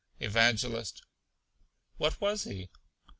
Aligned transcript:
Evangelist. 0.19 1.03
What 1.97 2.19
was 2.19 2.45
he? 2.45 2.71